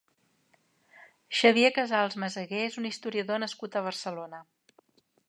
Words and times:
Xavier 1.39 1.69
Casals 1.75 2.17
Meseguer 2.23 2.63
és 2.71 2.79
un 2.83 2.87
historiador 2.91 3.43
nascut 3.45 3.79
a 3.79 3.85
Barcelona. 3.89 4.41